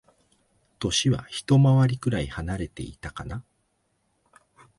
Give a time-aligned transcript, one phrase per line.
[0.79, 3.43] 歳はひと回りくらい離れてたかな。